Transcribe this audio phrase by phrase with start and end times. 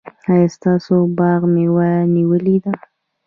[0.31, 2.73] ایا ستاسو باغ مېوه نیولې ده؟